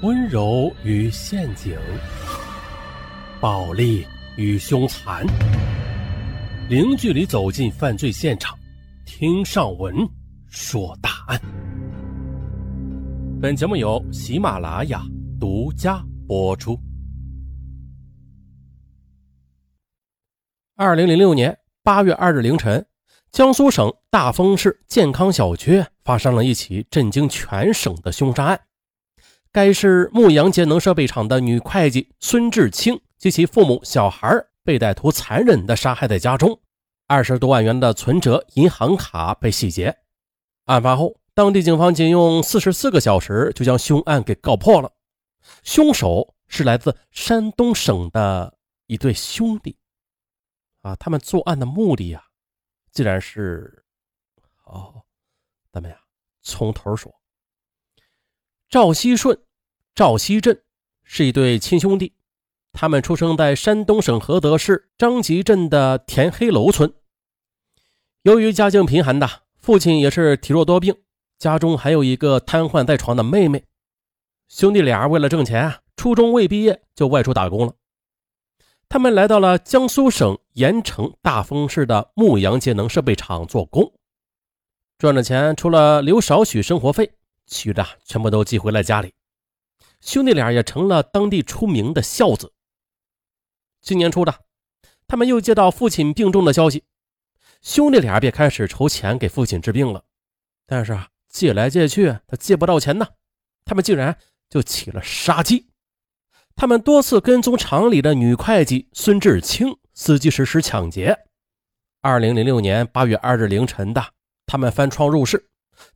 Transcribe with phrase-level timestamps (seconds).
[0.00, 1.76] 温柔与陷阱，
[3.40, 4.06] 暴力
[4.36, 5.26] 与凶残，
[6.68, 8.56] 零距离走进犯罪现场，
[9.04, 10.08] 听上文
[10.46, 11.40] 说大案。
[13.42, 15.02] 本节目由喜马拉雅
[15.40, 16.78] 独家播出。
[20.76, 22.86] 二零零六年八月二日凌晨，
[23.32, 28.60] 江苏省大丰市健康小区发生了一起震惊全省的凶杀案。
[29.50, 34.28] 该市牧羊节能设备厂的女会计孙志清及其父母、小孩
[34.62, 36.60] 被歹徒残忍地杀害在家中，
[37.06, 39.96] 二十多万元的存折、银行卡被洗劫。
[40.66, 44.92] 案发后，当地警方仅用四十四个小时就将凶案给告破了。
[45.62, 49.76] 凶手是来自山东省的一对兄弟，
[50.82, 52.22] 啊，他们作案的目的呀，
[52.92, 53.82] 竟然是……
[54.64, 55.02] 哦，
[55.72, 55.98] 咱们呀，
[56.42, 57.17] 从头说。
[58.70, 59.38] 赵熙顺、
[59.94, 60.60] 赵熙振
[61.02, 62.12] 是一对亲兄弟，
[62.74, 66.92] 他们出生在山东省菏泽市张集镇的田黑楼村。
[68.24, 70.94] 由于家境贫寒的，父亲也是体弱多病，
[71.38, 73.64] 家中还有一个瘫痪在床的妹妹。
[74.48, 77.72] 兄弟俩为了挣钱啊，初中未毕业就外出打工了。
[78.90, 83.94] 他们来到了江苏省盐城大丰市的牧羊节能设备厂做工，
[84.98, 87.12] 赚的钱除了留少许生活费。
[87.48, 89.14] 其余的全部都寄回了家里，
[90.00, 92.52] 兄弟俩也成了当地出名的孝子。
[93.80, 94.44] 今年初的，
[95.06, 96.84] 他们又接到父亲病重的消息，
[97.62, 100.04] 兄弟俩便开始筹钱给父亲治病了。
[100.66, 103.08] 但是啊，借来借去，他借不到钱呢，
[103.64, 104.18] 他们竟然
[104.50, 105.68] 就起了杀机。
[106.54, 111.16] 他们多次跟踪厂里的女会计孙志清，伺机实施抢劫。
[112.00, 114.12] 二零零六年八月二日凌晨的，
[114.44, 115.48] 他们翻窗入室。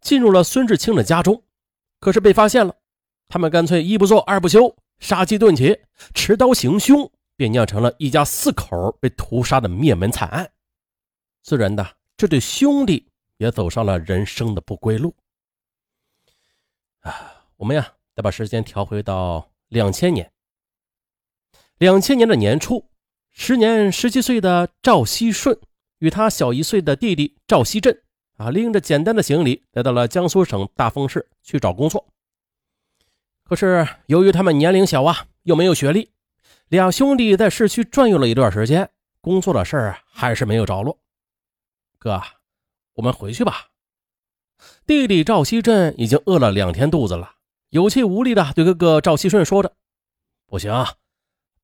[0.00, 1.42] 进入了孙志清的家中，
[1.98, 2.74] 可是被发现了。
[3.28, 5.78] 他们干脆一不做二不休，杀鸡顿起，
[6.14, 10.50] 持刀行凶，便酿成了一家四口被屠杀的灭门惨案。
[11.42, 15.14] 自然的，这对兄弟也走上了人生的不归路。
[17.00, 20.30] 啊，我们呀，得把时间调回到两千年。
[21.78, 22.90] 两千年的年初，
[23.30, 25.58] 时年十七岁的赵熙顺
[26.00, 28.02] 与他小一岁的弟弟赵熙振。
[28.40, 32.06] 啊，拎着简单的行李来到了江苏省大丰市去找工作。
[33.44, 36.10] 可是由于他们年龄小啊，又没有学历，
[36.68, 38.90] 两兄弟在市区转悠了一段时间，
[39.20, 40.98] 工作的事儿还是没有着落。
[41.98, 42.22] 哥，
[42.94, 43.66] 我们回去吧。
[44.86, 47.34] 弟弟赵锡振已经饿了两天肚子了，
[47.68, 49.76] 有气无力的对哥哥赵锡顺说着
[50.48, 50.72] ：“不行，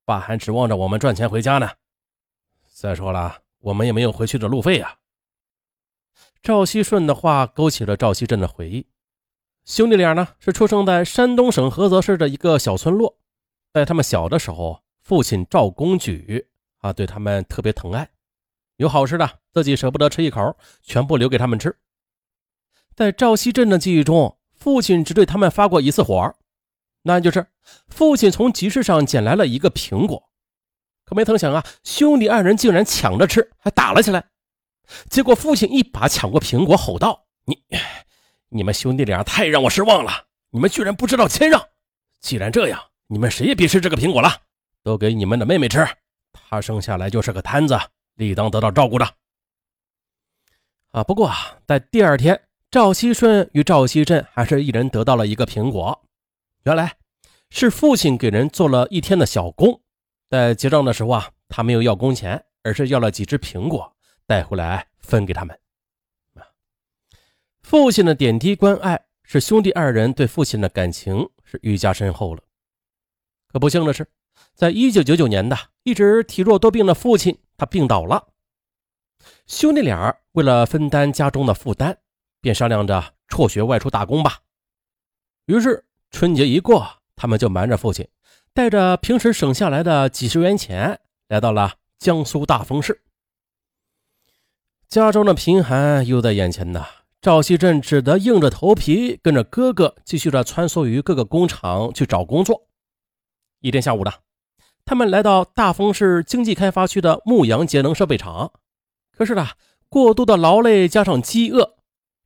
[0.05, 1.71] 爸还指望着我们赚钱回家呢。
[2.71, 4.99] 再说了，我们也没有回去的路费呀。”
[6.47, 8.87] 赵熙顺的话勾起了赵熙振的回忆。
[9.65, 13.19] 兄弟俩呢是出生在山东省菏泽市的一个小村落，
[13.73, 16.47] 在他们小的时候，父亲赵公举
[16.79, 18.09] 啊对他们特别疼爱，
[18.77, 21.77] 有好吃的自己舍不得吃一口，全部留给他们吃。
[22.95, 26.33] 在赵熙振的记忆中，父亲只对他们发过一次火，
[27.03, 27.49] 那就是
[27.89, 30.31] 父亲从集市上捡来了一个苹果，
[31.05, 34.29] 可没曾想啊，兄弟二人竟然抢着吃，还打了起来。
[35.09, 37.59] 结果，父亲一把抢过苹果，吼道：“你，
[38.49, 40.27] 你们兄弟俩太让我失望了！
[40.51, 41.61] 你们居然不知道谦让！
[42.21, 44.43] 既然这样，你们谁也别吃这个苹果了，
[44.83, 45.87] 都给你们的妹妹吃。
[46.33, 47.79] 她生下来就是个摊子，
[48.15, 49.09] 理当得到照顾的。”
[50.93, 56.05] 啊，不过啊在第二天，赵熙顺与赵熙镇还是一人得到了一个苹果。
[56.65, 56.97] 原来
[57.51, 59.81] 是父亲给人做了一天的小工，
[60.31, 63.96] 在结账的时候啊，他没有要工钱，而是要了几只苹果。
[64.27, 65.59] 带回来分给他们。
[66.35, 66.43] 啊，
[67.63, 72.43] 父亲的点滴关爱，使兄弟二人对父亲的感情是愈加深厚了。
[73.49, 74.09] 可不幸的是，
[74.55, 78.29] 在一九九九年的一直体弱多病的父亲，他病倒了。
[79.47, 81.97] 兄弟俩为了分担家中的负担，
[82.41, 84.43] 便商量着辍学外出打工吧。
[85.47, 88.07] 于是春节一过，他们就瞒着父亲，
[88.53, 93.03] 带着平时省下来的几十元钱，来到了江苏大丰市。
[94.89, 96.87] 家中的贫寒又在眼前呐，
[97.21, 102.69] 赵熙振只得硬着头皮跟着哥哥继续着穿梭于各个工厂去找工作。
[103.61, 104.13] 一天下午的，
[104.85, 108.53] 他们来到大丰市经济开发区的牧羊节能设备厂。
[109.11, 109.49] 可是呢，
[109.89, 111.75] 过度的劳累加上饥饿，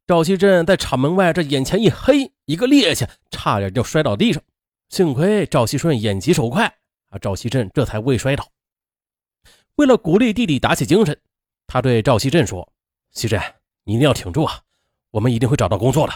[0.06, 4.42] 赵熙振在厂门外这眼前一黑，一个趔趄，差点就摔倒地上。
[4.90, 6.66] 幸亏赵熙顺眼疾手快
[7.08, 8.46] 啊，赵熙振这才未摔倒。
[9.76, 11.18] 为了鼓励弟弟打起精神。
[11.72, 12.72] 他对赵熙振说
[13.14, 13.40] ：“熙振，
[13.84, 14.62] 你一定要挺住啊！
[15.12, 16.12] 我们一定会找到工作的。”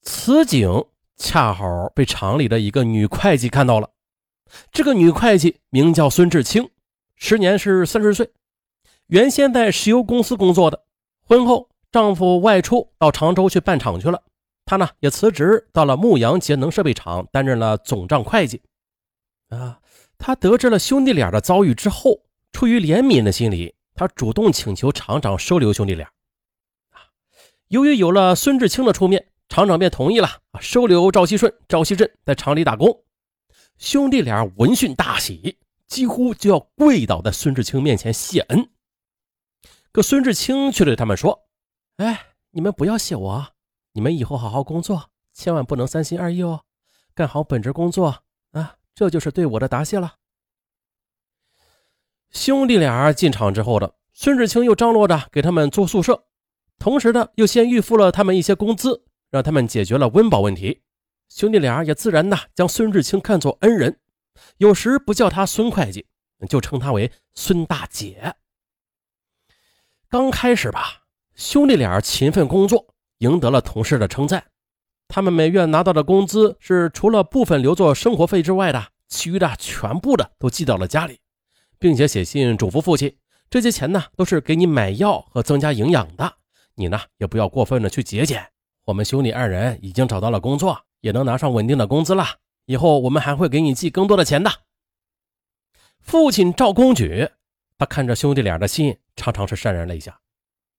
[0.00, 0.86] 此景
[1.18, 3.90] 恰好被厂里的一个女会计看到了。
[4.72, 6.70] 这个女会计名叫孙志清，
[7.14, 8.30] 时年是三十岁，
[9.08, 10.86] 原先在石油公司工作的。
[11.22, 14.22] 婚后，丈夫外出到常州去办厂去了，
[14.64, 18.62] 她呢也辞职到了牧羊节能设备厂担任了总账会计。
[19.50, 19.78] 啊，
[20.16, 22.22] 她得知了兄弟俩的遭遇之后，
[22.56, 26.10] 出于怜悯的心理，他主动请求厂长收留兄弟俩。
[26.88, 27.04] 啊，
[27.68, 33.04] 由于有了孙志清的出面，厂长便同意了啊，收留赵锡顺、赵锡振在厂里打工。
[33.76, 38.70] 兄弟俩闻讯大喜，几乎就要跪倒在孙志清面前谢恩。
[39.92, 41.50] 可孙志清却对他们说
[41.98, 43.48] ：“哎，你们不要谢我，
[43.92, 46.62] 你们以后好好工作，千万不能三心二意哦，
[47.14, 48.22] 干好本职工作
[48.52, 50.14] 啊，这就是对我的答谢了。”
[52.36, 56.26] 兄弟俩进厂之后的孙志清又张罗着给他们租宿舍，
[56.78, 60.82] 同时呢又先预付了他们一些工资，让他们解决了温饱问题。
[61.30, 63.98] 兄弟俩也自然的将孙志清看作恩人，
[64.58, 66.06] 有时不叫他孙会计，
[66.46, 68.34] 就称他为孙大姐。
[70.10, 71.04] 刚开始吧，
[71.34, 74.44] 兄弟俩勤奋工作，赢得了同事的称赞。
[75.08, 81.18] 他们每月拿到的工资是除了部分留作生活费之外的，其余的全部的都寄到了家里，
[81.78, 83.16] 并且写信嘱咐父亲：
[83.50, 86.34] 这些钱呢，都是给你买药和增加营养的，
[86.74, 88.46] 你呢也不要过分的去节俭。
[88.84, 90.82] 我们兄弟二人已经找到了工作。
[91.02, 92.24] 也能拿上稳定的工资了。
[92.64, 94.50] 以后我们还会给你寄更多的钱的。
[96.00, 97.28] 父亲赵公举，
[97.78, 100.18] 他看着兄弟俩的信，常常是潸然泪下。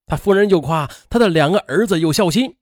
[0.06, 2.56] 他夫人就夸他的两个儿子有孝心。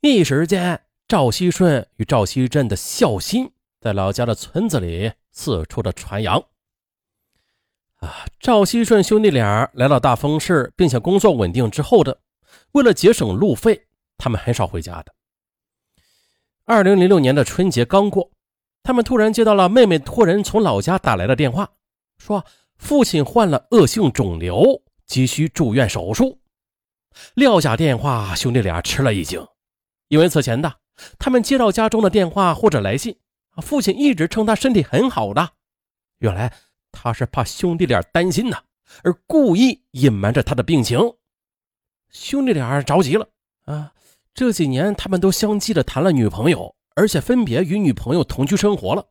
[0.00, 6.44] 一时间，赵熙顺与赵熙振的孝心在老家的村子里四处的传扬。
[7.96, 12.20] 啊，赵锡顺兄弟俩来到大丰市，并且工作稳定之后的，
[12.72, 13.86] 为了节省路费，
[14.18, 15.14] 他们很少回家的。
[16.64, 18.30] 二零零六年的春节刚过，
[18.82, 21.70] 他们突然接到了妹妹托人从老家打来的电话，
[22.18, 22.44] 说
[22.76, 26.40] 父亲患了恶性肿瘤，急需住院手术。
[27.34, 29.46] 撂下电话，兄弟俩吃了一惊，
[30.08, 30.76] 因为此前的
[31.18, 33.18] 他们接到家中的电话或者来信，
[33.62, 35.52] 父亲一直称他身体很好的，
[36.18, 36.52] 原来
[36.98, 38.56] 他是怕兄弟俩担心呢，
[39.04, 40.98] 而故意隐瞒着他的病情。
[42.08, 43.28] 兄弟俩着急了
[43.66, 43.92] 啊！
[44.32, 49.06] 这几年，他们都相继的谈了女朋友，而且分别与女朋友同居生活了。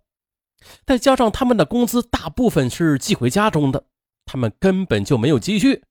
[0.84, 3.86] 再加上他们的工资大部分是寄回家中的，
[4.26, 5.84] 他们根本就没有积蓄，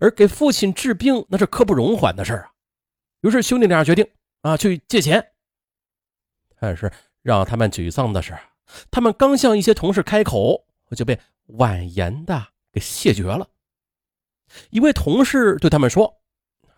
[0.00, 2.50] 而给父亲治病那是刻不容缓的事啊。
[3.20, 4.04] 于是兄弟俩决定
[4.42, 5.32] 啊去借钱。
[6.58, 6.92] 但是
[7.22, 8.36] 让他们沮丧的是，
[8.90, 10.64] 他们刚向一些同事开口，
[10.96, 13.48] 就被婉言的给谢绝了。
[14.70, 16.06] 一位同事对他们说。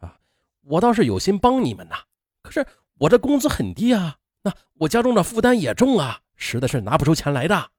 [0.01, 0.19] 啊
[0.63, 1.97] 我倒是有心帮你们呐，
[2.41, 2.65] 可是
[2.99, 7.71] 我这工资很低啊，那我家中的负担也重啊，实在是拿不出钱来的。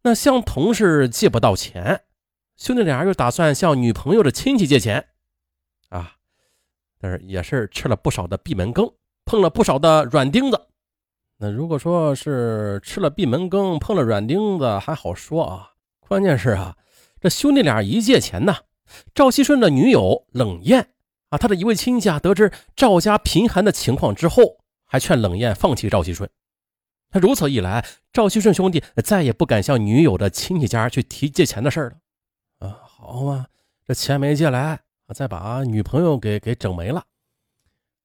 [0.00, 2.04] 那向同事借不到钱，
[2.56, 5.08] 兄弟俩又打算向女朋友的亲戚借钱，
[5.90, 6.16] 啊，
[6.98, 8.90] 但是也是吃了不少的闭门羹，
[9.26, 10.65] 碰了不少的软钉子。
[11.38, 16.76] 那如果说是吃了闭门羹，碰了软钉子还好说啊，关键是啊，
[17.20, 18.56] 这兄弟俩一借钱呢。
[19.14, 20.90] 赵锡顺的女友冷艳
[21.28, 26.30] 啊，他的一位亲戚啊，得知赵家贫寒的情况之后，还劝冷艳放弃赵锡顺。
[27.10, 32.66] 他如此一来，赵锡顺兄弟再也不敢向女友的亲戚家去提借钱的事了。
[32.66, 33.46] 啊，好嘛，
[33.84, 34.80] 这钱没借来，
[35.14, 37.04] 再把女朋友给给整没了。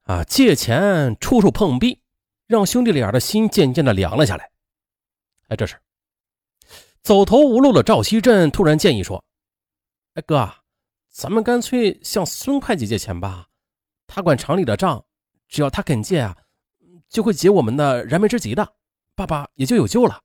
[0.03, 2.00] 啊，借钱处处碰壁，
[2.51, 4.51] 让兄弟俩的心渐渐的凉了下来。
[5.48, 5.75] 哎，这时
[7.01, 9.24] 走投无路的赵锡振突然建议说
[10.15, 10.51] ：“哎，哥。”
[11.13, 13.46] 咱们干脆向孙会计借钱吧，
[14.08, 15.05] 他管厂里的账，
[15.50, 16.34] 只要他肯借啊，
[17.10, 18.75] 就会解我们的燃眉之急的，
[19.13, 20.22] 爸爸也就有救了。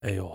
[0.00, 0.30] 哎呦，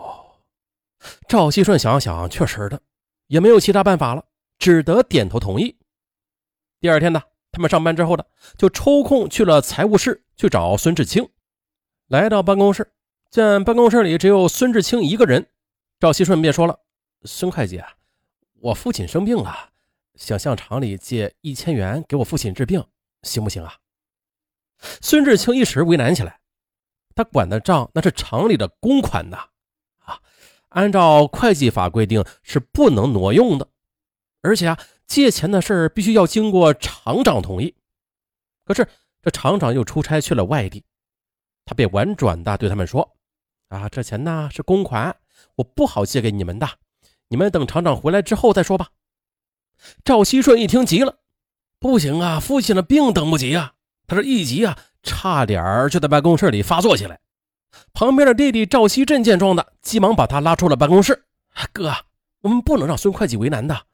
[1.28, 2.82] 赵锡顺想想，确实的，
[3.28, 4.26] 也没有其他办法了，
[4.58, 5.78] 只得点头同意。
[6.80, 7.22] 第二天呢，
[7.60, 8.24] 他们上班之后呢，
[8.58, 11.28] 就抽空去了财务室去找孙志清。
[12.08, 12.94] 来到办公室，
[13.30, 15.46] 见办公室里只有孙志清一个人，
[16.00, 16.80] 赵锡顺便说了
[17.28, 17.96] ：“孙会计啊。”
[18.62, 19.72] 我父亲生病了，
[20.16, 22.82] 想向厂里借一千元给我父亲治病，
[23.24, 23.76] 行不行啊？
[25.02, 26.40] 孙志清一时为难起来，
[27.14, 29.50] 他管的账那是厂里的公款呐，
[30.06, 30.22] 啊，
[30.70, 33.68] 按照会计法规定是不能挪用的，
[34.42, 37.76] 而且啊，借钱的事必须要经过厂长同意。
[38.64, 38.88] 可是
[39.22, 40.86] 这厂长又出差去了外地，
[41.66, 43.18] 他便婉转的对他们说
[43.68, 45.18] ：“啊，这钱呢是公款，
[45.56, 46.70] 我不好借给你们的。”
[47.32, 48.90] 你们等厂长回来之后再说吧。
[50.04, 51.20] 赵锡顺一听急了，
[51.80, 53.74] 不行啊，父亲的病等不及啊！
[54.08, 57.20] 他这一急啊，差点就在办公室里发作起来。
[57.94, 61.26] 旁边的弟弟赵锡振见状的，急忙把他拉出了办公室。
[61.72, 61.94] 哥，
[62.42, 63.86] 我们不能让孙会计为难的，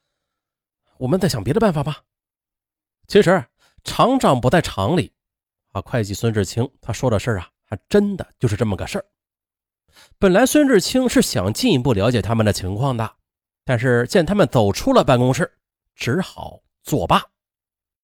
[0.98, 2.04] 我们再想别的办法吧。
[3.08, 3.46] 其实
[3.84, 5.14] 厂长不在厂里，
[5.72, 9.06] 啊，会计孙志清他说的事儿啊，还真的就是这么个事儿。
[10.18, 13.16] 本来孙志清是想进一步了解他们的情况的，
[13.64, 15.58] 但是见他们走出了办公室，
[15.96, 17.24] 只好作罢。